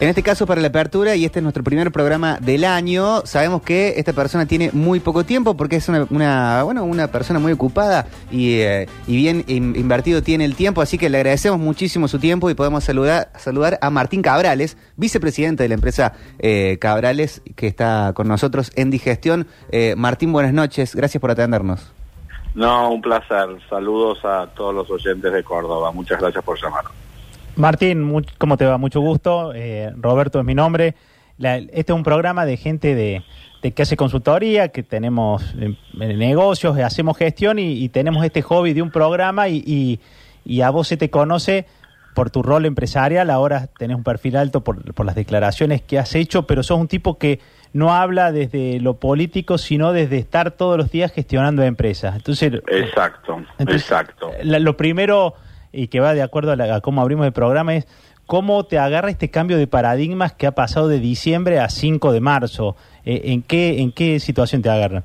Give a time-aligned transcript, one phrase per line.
[0.00, 3.62] En este caso para la apertura, y este es nuestro primer programa del año, sabemos
[3.62, 7.50] que esta persona tiene muy poco tiempo porque es una, una bueno, una persona muy
[7.50, 12.06] ocupada y, eh, y bien in- invertido tiene el tiempo, así que le agradecemos muchísimo
[12.06, 17.42] su tiempo y podemos saludar, saludar a Martín Cabrales, vicepresidente de la empresa eh, Cabrales,
[17.56, 19.48] que está con nosotros en digestión.
[19.72, 21.90] Eh, Martín, buenas noches, gracias por atendernos.
[22.54, 23.48] No, un placer.
[23.68, 25.90] Saludos a todos los oyentes de Córdoba.
[25.90, 26.92] Muchas gracias por llamarnos.
[27.58, 28.78] Martín, mu- ¿cómo te va?
[28.78, 29.52] Mucho gusto.
[29.54, 30.94] Eh, Roberto es mi nombre.
[31.38, 33.22] La- este es un programa de gente de,
[33.62, 35.74] de que hace consultoría, que tenemos eh,
[36.16, 40.00] negocios, hacemos gestión y, y tenemos este hobby de un programa y, y-
[40.44, 41.66] y a vos se te conoce
[42.14, 43.28] por tu rol empresarial.
[43.30, 46.88] Ahora tenés un perfil alto por, por las declaraciones que has hecho, pero sos un
[46.88, 47.40] tipo que
[47.72, 52.16] no habla desde lo político, sino desde estar todos los días gestionando empresas.
[52.16, 54.30] Entonces, Exacto, entonces, exacto.
[54.42, 55.34] la- lo primero,
[55.72, 57.86] y que va de acuerdo a, la- cómo abrimos el programa, es
[58.26, 62.20] cómo te agarra este cambio de paradigmas que ha pasado de diciembre a 5 de
[62.20, 62.76] marzo.
[63.04, 65.02] Eh, ¿en, qué, ¿En qué situación te agarra?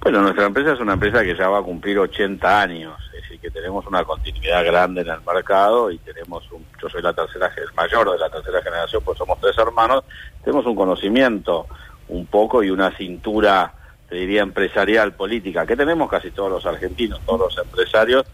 [0.00, 3.38] Bueno, nuestra empresa es una empresa que ya va a cumplir 80 años, es decir,
[3.38, 7.50] que tenemos una continuidad grande en el mercado y tenemos un, yo soy la tercera,
[7.56, 10.02] el mayor de la tercera generación, pues somos tres hermanos,
[10.42, 11.66] tenemos un conocimiento
[12.08, 13.72] un poco y una cintura,
[14.08, 18.24] te diría, empresarial, política, que tenemos casi todos los argentinos, todos los empresarios,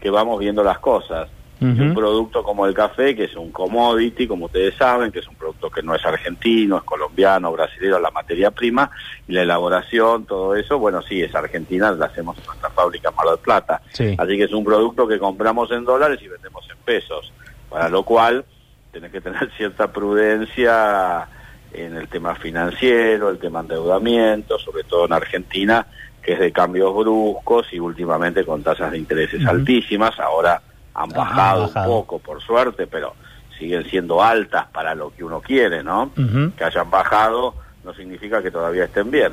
[0.00, 1.28] que vamos viendo las cosas.
[1.60, 5.26] Y un producto como el café, que es un commodity, como ustedes saben, que es
[5.26, 8.92] un producto que no es argentino, es colombiano, brasileño, la materia prima
[9.26, 13.16] y la elaboración, todo eso, bueno, sí, es argentina, la hacemos en nuestra fábrica en
[13.16, 13.82] Mar del Plata.
[13.92, 14.14] Sí.
[14.16, 17.32] Así que es un producto que compramos en dólares y vendemos en pesos,
[17.68, 18.44] para lo cual
[18.92, 21.26] tenés que tener cierta prudencia
[21.72, 25.86] en el tema financiero, el tema endeudamiento, sobre todo en Argentina,
[26.22, 30.18] que es de cambios bruscos y últimamente con tasas de intereses altísimas.
[30.20, 30.60] Ahora
[30.94, 31.90] han Ah, bajado, bajado.
[31.92, 33.14] un poco, por suerte, pero
[33.58, 36.10] siguen siendo altas para lo que uno quiere, ¿no?
[36.56, 39.32] Que hayan bajado no significa que todavía estén bien.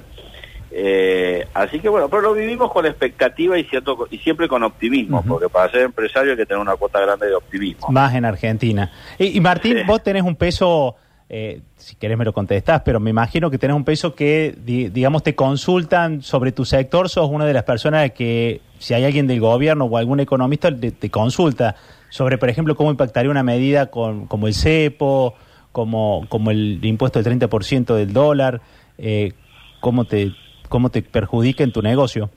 [0.72, 5.24] Eh, así que bueno, pero lo vivimos con expectativa y cierto y siempre con optimismo,
[5.26, 7.88] porque para ser empresario hay que tener una cuota grande de optimismo.
[7.92, 8.92] Más en Argentina.
[9.18, 9.84] Y, y Martín, Sí.
[9.86, 10.96] vos tenés un peso,
[11.30, 14.90] eh, si querés me lo contestás, pero me imagino que tenés un peso que, di-
[14.90, 19.26] digamos, te consultan sobre tu sector, sos una de las personas que, si hay alguien
[19.28, 21.76] del gobierno o algún economista, te, te consulta
[22.10, 25.34] sobre, por ejemplo, cómo impactaría una medida con, como el cepo,
[25.72, 28.62] como, como el impuesto del 30% del dólar,
[28.98, 29.34] eh,
[29.82, 30.32] cómo, te,
[30.70, 32.30] cómo te perjudica en tu negocio.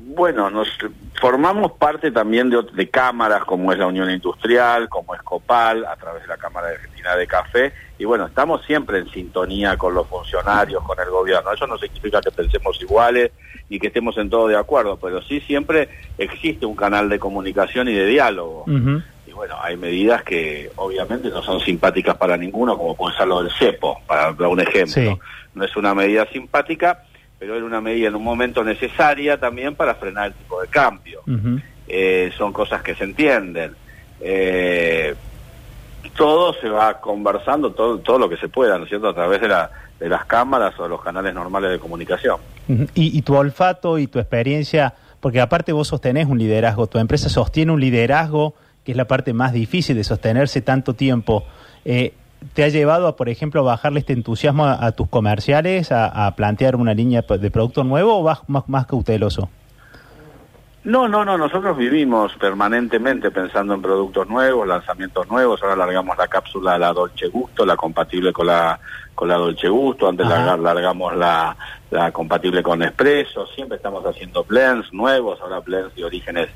[0.00, 0.68] Bueno, nos
[1.20, 5.96] formamos parte también de, de cámaras como es la Unión Industrial, como es Copal, a
[5.96, 10.06] través de la Cámara Argentina de Café, y bueno, estamos siempre en sintonía con los
[10.06, 11.52] funcionarios, con el gobierno.
[11.52, 13.32] Eso no significa que pensemos iguales
[13.68, 17.88] ni que estemos en todo de acuerdo, pero sí siempre existe un canal de comunicación
[17.88, 18.64] y de diálogo.
[19.26, 23.42] Y bueno, hay medidas que obviamente no son simpáticas para ninguno, como puede ser lo
[23.42, 24.94] del cepo, para dar un ejemplo.
[24.94, 25.18] Sí.
[25.54, 27.02] No es una medida simpática,
[27.38, 31.22] pero era una medida en un momento necesaria también para frenar el tipo de cambio.
[31.86, 33.74] Eh, son cosas que se entienden.
[34.20, 35.14] Eh,
[36.16, 39.40] todo se va conversando, todo, todo lo que se pueda, ¿no es cierto?, a través
[39.40, 42.38] de, la, de las cámaras o de los canales normales de comunicación.
[42.94, 47.72] Y tu olfato y tu experiencia, porque aparte vos sostenés un liderazgo, tu empresa sostiene
[47.72, 48.54] un liderazgo,
[48.84, 51.44] que es la parte más difícil de sostenerse tanto tiempo.
[51.84, 52.12] Eh,
[52.54, 56.76] ¿Te ha llevado a, por ejemplo, bajarle este entusiasmo a, tus comerciales, a, a plantear
[56.76, 59.48] una línea de producto nuevo o vas más cauteloso?
[60.88, 66.28] No, no, no, nosotros vivimos permanentemente pensando en productos nuevos, lanzamientos nuevos, ahora largamos la
[66.28, 68.80] cápsula de la Dolce Gusto, la compatible con la
[69.14, 70.56] con la Dolce Gusto, antes Ajá.
[70.56, 71.54] largamos la,
[71.90, 76.48] la compatible con Espresso, siempre estamos haciendo blends nuevos, ahora blends de orígenes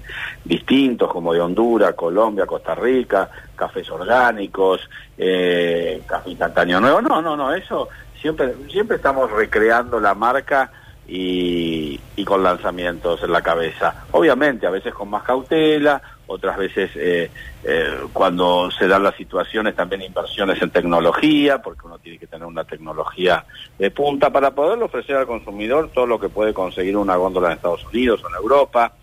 [0.42, 4.88] distintos como de Honduras, Colombia, Costa Rica, cafés orgánicos,
[5.18, 10.70] eh, café instantáneo nuevo, no, no, no, eso siempre, siempre estamos recreando la marca
[11.08, 14.04] y, y con lanzamientos en la cabeza.
[14.12, 17.30] Obviamente, a veces con más cautela, otras veces eh,
[17.64, 22.46] eh, cuando se dan las situaciones también inversiones en tecnología, porque uno tiene que tener
[22.46, 23.44] una tecnología
[23.78, 27.54] de punta para poder ofrecer al consumidor todo lo que puede conseguir una góndola en
[27.54, 28.94] Estados Unidos o en Europa.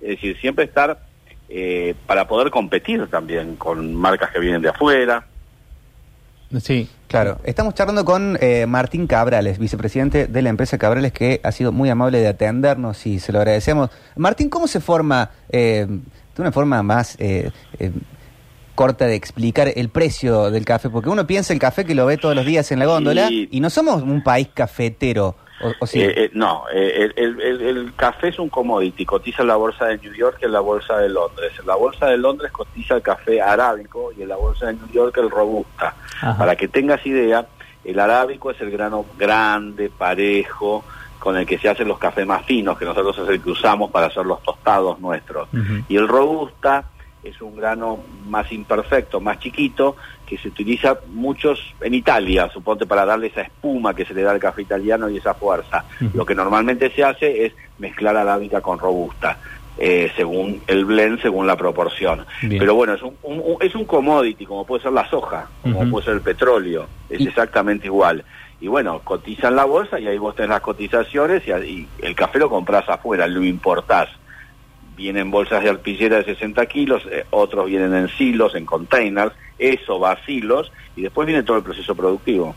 [0.00, 0.98] Es decir, siempre estar
[1.48, 5.26] eh, para poder competir también con marcas que vienen de afuera.
[6.60, 6.88] Sí.
[7.08, 11.70] Claro, estamos charlando con eh, Martín Cabrales, vicepresidente de la empresa Cabrales, que ha sido
[11.70, 13.90] muy amable de atendernos y se lo agradecemos.
[14.16, 17.92] Martín, ¿cómo se forma, eh, de una forma más eh, eh,
[18.74, 20.90] corta de explicar el precio del café?
[20.90, 23.48] Porque uno piensa el café que lo ve todos los días en la góndola Sí.
[23.52, 25.36] y no somos un país cafetero.
[25.60, 26.00] ¿O, o sí?
[26.02, 29.86] Eh, eh, no, eh, el, el- el- café es un commodity, cotiza en la bolsa
[29.86, 31.52] de New York y en la bolsa de Londres.
[31.60, 34.90] En la bolsa de Londres cotiza el café arábico y en la bolsa de New
[34.92, 35.94] York el robusta.
[36.20, 36.36] Ajá.
[36.36, 37.46] Para que tengas idea,
[37.84, 40.84] el arábico es el grano grande, parejo,
[41.18, 43.90] con el que se hacen los cafés más finos, que nosotros es el que usamos
[43.90, 45.48] para hacer los tostados nuestros.
[45.88, 46.84] Y el robusta
[47.24, 47.98] es un grano
[48.28, 53.94] más imperfecto, más chiquito, que se utiliza muchos en Italia, suponte para darle esa espuma
[53.94, 55.84] que se le da al café italiano y esa fuerza.
[56.12, 59.38] Lo que normalmente se hace es mezclar arábica con robusta.
[59.76, 62.24] eh, según el blend, según la proporción.
[62.42, 62.60] Bien.
[62.60, 65.90] Pero bueno, es un, un- un- es un commodity, como puede ser la soja, como
[65.90, 68.22] puede ser el petróleo, es Y- exactamente igual.
[68.60, 72.14] Y bueno, cotiza en la bolsa y ahí vos tenés las cotizaciones y, y el
[72.14, 74.08] café lo compras afuera, lo importás.
[74.96, 79.98] Vienen bolsas de arpillera de 60 kilos, eh, otros vienen en silos, en containers, eso
[79.98, 82.54] va a silos y después viene todo el proceso productivo.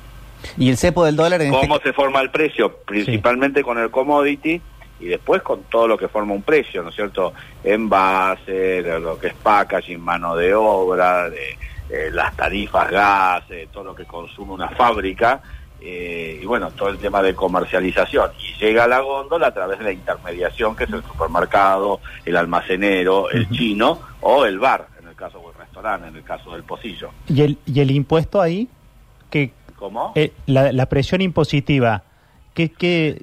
[0.57, 1.89] Y el cepo del dólar en ¿Cómo este...
[1.89, 2.77] se forma el precio?
[2.85, 4.61] Principalmente con el commodity
[4.99, 7.33] y después con todo lo que forma un precio, ¿no es cierto?
[7.63, 11.57] Envase, lo que es packaging, mano de obra, de,
[11.89, 15.41] eh, las tarifas gas, eh, todo lo que consume una fábrica.
[15.81, 18.31] Eh, y bueno, todo el tema de comercialización.
[18.39, 22.35] Y llega a la góndola a través de la intermediación, que es el supermercado, el
[22.37, 26.63] almacenero, el chino o el bar, en el caso del restaurante, en el caso del
[26.63, 27.09] pocillo.
[27.27, 28.67] ¿Y el, y el impuesto ahí?
[29.29, 30.13] que ¿Cómo?
[30.15, 32.01] eh, la, la presión impositiva,
[32.53, 33.21] ¿qué, qué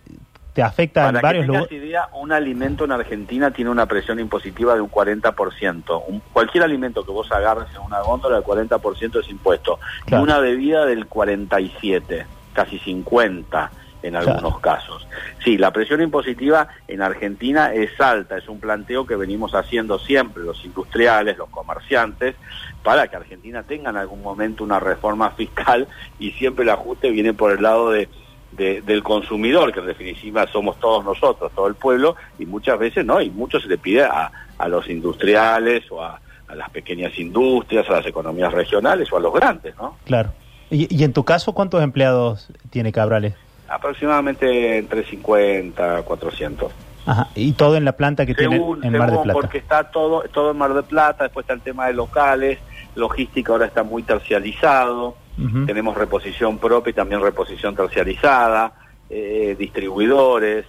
[0.53, 1.85] te afecta en Para varios que tengas lugares?
[1.89, 6.03] idea, un alimento en Argentina tiene una presión impositiva de un 40%.
[6.07, 9.81] Un- cualquier alimento que vos agarres en una góndola, el 40% es impuesto.
[10.07, 10.23] Claro.
[10.23, 13.71] Y una bebida del 47, casi 50
[14.03, 14.61] en algunos Claro.
[14.61, 15.07] casos.
[15.43, 20.43] Sí, la presión impositiva en Argentina es alta, es un planteo que venimos haciendo siempre
[20.43, 22.35] los industriales, los comerciantes,
[22.83, 27.33] para que Argentina tenga en algún momento una reforma fiscal y siempre el ajuste viene
[27.33, 28.11] por el lado de,
[28.53, 33.07] de- del consumidor, que en definitiva somos todos nosotros, todo el pueblo, y muchas veces
[33.07, 37.19] no, y mucho se le pide a, a los industriales o a, a las pequeñas
[37.19, 39.97] industrias, a las economías regionales o a los grandes, ¿no?
[40.05, 40.31] Claro.
[40.71, 43.35] ¿Y, y en tu caso cuántos empleados tiene Cabrales?
[43.69, 46.73] Aproximadamente entre 50 400.
[47.07, 47.29] Ajá.
[47.35, 49.33] Y todo en la planta que tiene en Mar del según, Plata.
[49.33, 52.59] porque está todo, todo en Mar del Plata, después está el tema de locales,
[52.95, 55.67] logística ahora está muy terciarizado, Ujú.
[55.67, 58.73] tenemos reposición propia y también reposición terciarizada,
[59.11, 60.65] eh, distribuidores,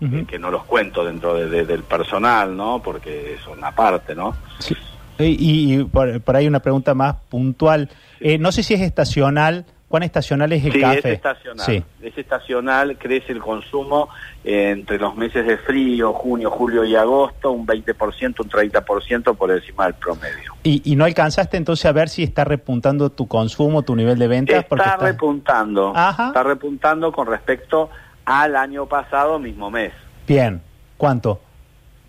[0.00, 2.80] eh, que no los cuento dentro de- de- del personal, ¿no?
[2.82, 4.36] Porque es una parte, ¿no?
[4.58, 4.76] Sí.
[5.18, 7.88] Y, y por, por ahí una pregunta más puntual.
[8.20, 9.64] Eh, no sé si es estacional.
[9.88, 10.98] ¿Cuán estacional es el sí, café?
[10.98, 11.64] es estacional.
[11.64, 11.82] Sí.
[12.02, 14.10] Es estacional, crece el consumo
[14.44, 19.50] eh, entre los meses de frío, junio, julio y agosto, un 20%, un 30% por
[19.50, 20.52] encima del promedio.
[20.62, 24.28] Y, y no alcanzaste entonces a ver si está repuntando tu consumo, tu nivel de
[24.28, 24.56] ventas.
[24.56, 26.26] Está, porque está- repuntando, Ajá.
[26.28, 27.88] está repuntando con respecto
[28.26, 29.92] al año pasado, mismo mes.
[30.26, 30.60] Bien.
[30.98, 31.40] ¿Cuánto?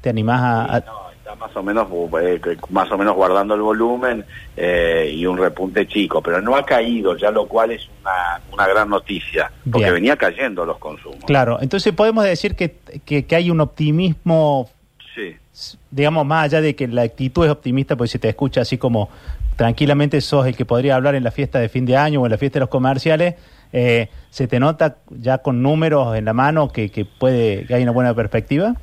[0.02, 0.64] ¿Te animás a...?
[0.76, 1.88] a- Sí, no, está más o menos
[2.22, 2.40] eh,
[2.70, 7.16] más o menos guardando el volumen eh, y un repunte chico, pero no ha caído,
[7.18, 9.94] ya lo cual es una, una gran noticia, porque Bien.
[9.96, 11.20] venía cayendo los consumos.
[11.26, 11.60] Claro.
[11.62, 14.70] Entonces podemos decir que, que, que hay un optimismo,
[15.16, 15.36] Sí.
[15.92, 19.10] digamos, más allá de que la actitud es optimista, porque si te escucha así como
[19.58, 22.32] tranquilamente sos el que podría hablar en la fiesta de fin de año o en
[22.32, 23.36] la fiesta de los comerciales,
[23.74, 27.84] eh, ¿se te nota ya con números en la mano que, que puede que hay
[27.84, 28.76] una buena perspectiva?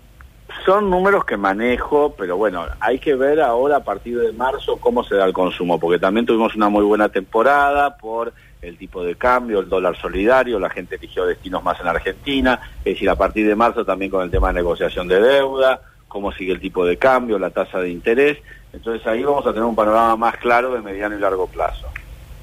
[0.67, 5.05] Son números que manejo, pero bueno, hay que ver ahora a partir de marzo cómo
[5.05, 9.15] se da el consumo, porque también tuvimos una muy buena temporada por el tipo de
[9.15, 13.47] cambio, el dólar solidario, la gente eligió destinos más en Argentina, es decir, a partir
[13.47, 16.97] de marzo también con el tema de negociación de deuda, cómo sigue el tipo de
[16.97, 18.39] cambio, la tasa de interés,
[18.73, 21.87] entonces ahí vamos a tener un panorama más claro de mediano y largo plazo.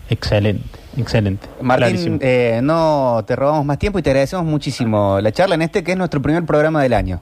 [0.10, 1.50] Excelente, excelente.
[1.60, 5.84] Martín, eh, no te robamos más tiempo y te agradecemos muchísimo la charla en este
[5.84, 7.22] que es nuestro primer programa del año.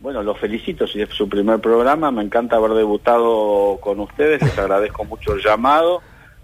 [0.00, 4.58] Bueno, los felicito, si es su primer programa, me encanta haber debutado con ustedes, les
[4.58, 6.00] agradezco mucho el llamado,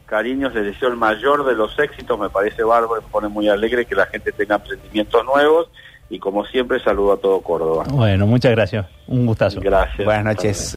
[0.07, 3.87] cariños, les deseo el mayor de los éxitos, me parece bárbaro, me pone muy alegre
[3.87, 5.69] que la gente tenga emprendimientos nuevos
[6.11, 7.85] y como siempre saludo a todo Córdoba.
[7.91, 8.87] Bueno, muchas gracias.
[9.07, 9.61] Un gustazo.
[9.61, 10.05] Gracias.
[10.05, 10.73] Buenas noches.